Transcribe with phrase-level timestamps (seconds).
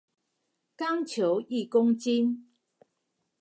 [0.79, 2.49] 鋼球一公斤